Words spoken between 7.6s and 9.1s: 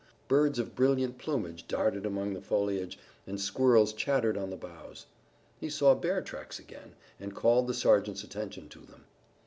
the sergeant's attention to them.